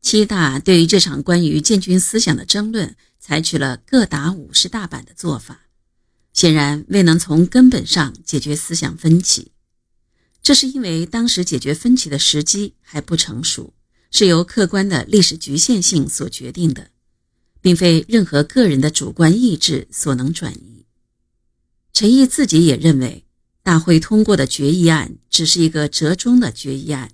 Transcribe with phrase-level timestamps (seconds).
[0.00, 5.62] 七大对于这场关于建军思想的争论，采取了各打五十大板的做法，
[6.32, 9.52] 显然未能从根本上解决思想分歧。
[10.40, 13.74] 这是因为当时解决分歧的时机还不成熟，
[14.10, 16.90] 是由客观的历史局限性所决定的，
[17.60, 20.86] 并非任何个人的主观意志所能转移。
[21.92, 23.26] 陈毅自己也认为，
[23.62, 27.10] 大会通过的决议案只是一个折中的决议案，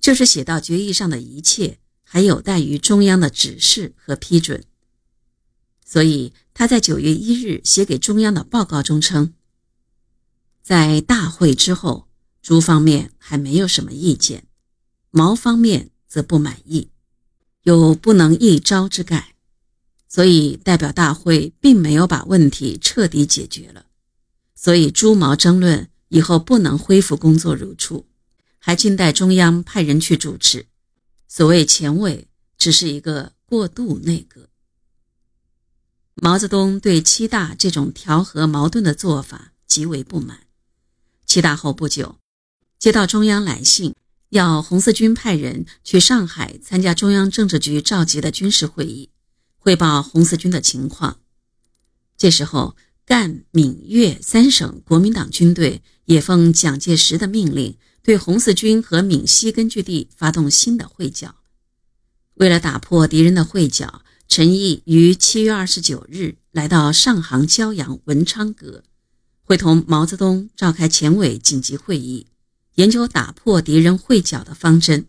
[0.00, 1.78] 就是写到决议上的一切。
[2.10, 4.64] 还有待于中央的指示和批准，
[5.84, 9.34] 所以他在九月一日写给中央的报告中称，
[10.62, 12.08] 在大会之后，
[12.40, 14.46] 朱方面还没有什么意见，
[15.10, 16.88] 毛方面则不满意，
[17.64, 19.34] 有不能一招之概，
[20.08, 23.84] 所以代表大会并没有把问题彻底解决了，
[24.54, 28.06] 所以朱毛争论以后不能恢复工作如初，
[28.58, 30.64] 还静待中央派人去主持。
[31.28, 34.48] 所谓前委，只是一个过渡内阁。
[36.14, 40.46] 毛泽东对七大这种调和矛盾的做法极为不满。
[41.26, 42.16] 七大后不久，
[42.78, 43.94] 接到中央来信，
[44.30, 49.10] 要红四军派人去上海参加中央政治局召集的军事会议，
[49.58, 51.20] 汇报红四军的情况。
[52.16, 57.76] 这时候，赣、闽、粤三省国民党军队也奉蒋介石的命令。
[58.08, 61.34] 对红四军和闽西根据地发动新的会剿。
[62.36, 68.82] 为了打破敌人的会剿，陈毅于七月二十九日来到上杭焦阳文昌阁，
[69.42, 72.28] 会同毛泽东召开前委紧急会议，
[72.76, 75.04] 研究打破敌人会剿的方针。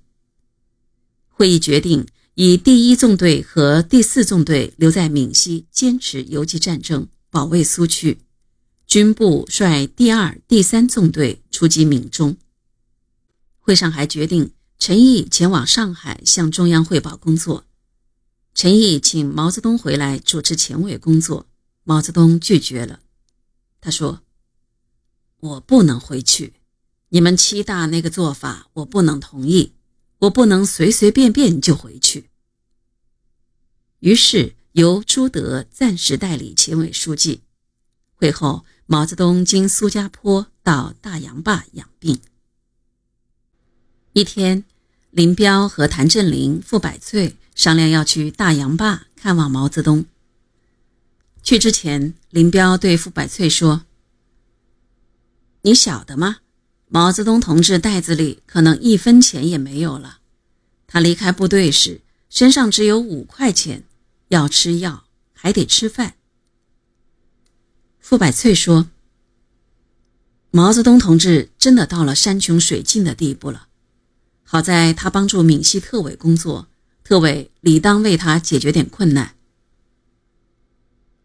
[1.30, 8.17] 会议决定以第一纵队和第四纵队留在闽西，坚持游击战争，保卫苏区；
[8.86, 12.36] 军部率第二、第三纵队出击闽中。
[13.70, 17.66] 会上还决定，陈毅前往上海向中央汇报工作。
[18.56, 21.45] 陈毅请毛泽东回来主持前委工作，
[21.84, 23.02] 毛泽东拒绝了。
[23.80, 24.23] 他说
[25.39, 26.55] ：“我不能回去，
[27.10, 29.73] 你们七大那个做法我不能同意，
[30.17, 32.32] 我不能随随便便就回去。”
[34.02, 37.42] 于是由朱德暂时代理前委书记。
[38.15, 42.20] 会后，毛泽东经苏家坡到大洋坝养病。
[44.14, 44.64] 一天，
[45.11, 50.05] 林彪和谭震林、傅百翠商量要去大洋坝看望毛泽东。
[51.43, 53.86] 去之前，林彪对傅百翠说
[55.61, 56.37] ：“你晓得吗？
[56.87, 60.17] 毛泽东同志袋子里可能一分钱也没有了。
[60.87, 63.83] 他离开部队时身上只有五块钱，
[64.30, 66.15] 要吃药还得吃饭。”
[68.02, 68.89] 傅百翠说
[70.49, 73.67] ：“毛泽东同志真的到了山穷水尽的地步了。”
[74.52, 76.70] 好在他帮助闽西特委工作，
[77.04, 79.36] 特委理当为他解决点困难。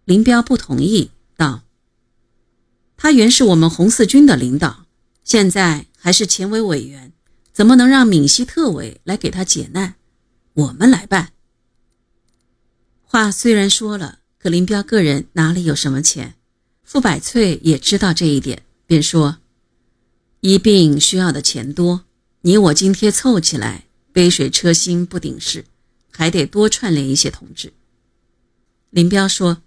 [0.05, 1.63] 林彪不同意，道
[2.99, 4.85] ：“他原是我们红四军的领导，
[5.25, 7.15] 现在还是前委委员，
[7.51, 9.95] 怎么能让闽西特委来给他解难？
[10.53, 11.33] 我们来办。”
[13.01, 16.35] 话虽然说了，可林彪个人哪里有什么钱？
[16.83, 19.39] 傅百翠也知道这一点，便说
[20.41, 22.05] ：“医病需要的钱多。”
[22.47, 25.65] 你我津贴凑起来，杯水车薪不顶事，
[26.11, 27.73] 还得多串联一些同志。
[28.91, 29.63] 林彪说：“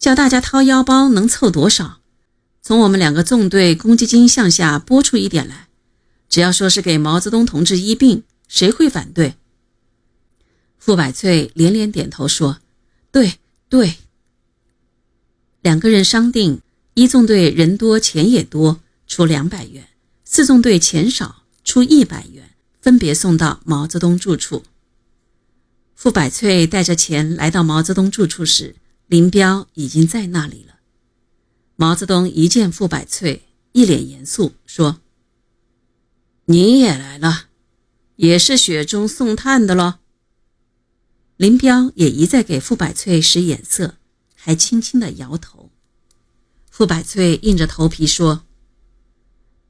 [0.00, 2.00] 叫大家掏腰包，能凑多少？
[2.62, 5.68] 从我们两个纵队公积金向下拨出一点来，
[6.30, 9.34] 只要说是给毛泽东同志医病，谁会反对？”
[10.80, 12.60] 傅百翠连连点头说
[13.12, 13.34] ：“对
[13.68, 13.96] 对。”
[15.60, 16.62] 两个人商定，
[16.94, 19.84] 一纵队人多钱也多，出两百元；
[20.24, 21.43] 四纵队钱少。
[21.64, 24.62] 出一百元，分别送到毛泽东住处。
[25.94, 28.76] 傅百翠带着钱来到毛泽东住处时，
[29.06, 30.74] 林彪已经在那里了。
[31.76, 35.00] 毛泽东一见傅百翠，一脸严肃说
[36.44, 37.46] ：“你也来了，
[38.16, 39.94] 也是雪中送炭的喽。”
[41.38, 43.96] 林彪也一再给傅百翠使眼色，
[44.34, 45.70] 还轻轻的摇头。
[46.70, 48.44] 傅百翠硬着头皮说：“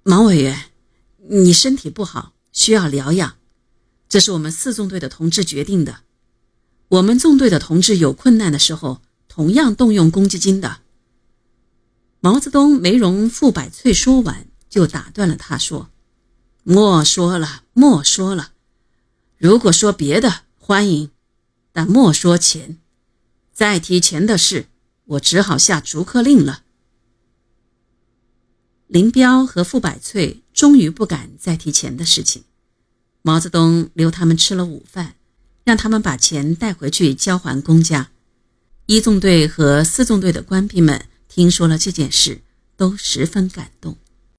[0.02, 0.64] 毛委员。”
[1.28, 3.36] 你身体不好，需要疗养，
[4.08, 6.00] 这是我们四纵队的同志决定的。
[6.88, 10.80] 我们纵队的同志有困难的时候，同样动用公积金的。
[12.20, 15.90] 毛泽东没容傅百翠说完，就打断了他，说
[16.62, 18.52] ：“莫说了，莫说了。
[19.38, 21.10] 如果说别的，欢迎，
[21.72, 22.78] 但莫说钱。
[23.52, 24.66] 再提钱的事，
[25.04, 26.64] 我只好下逐客令了。”
[28.86, 32.44] 林彪和傅百翠终于不敢再提钱的事情。
[33.20, 35.16] 毛泽东留他们吃了午饭，
[35.64, 38.10] 让他们把钱带回去交还公家。
[38.86, 42.40] 一纵队和四纵队的官兵们听说了这件事，
[42.76, 43.96] 都十分感动。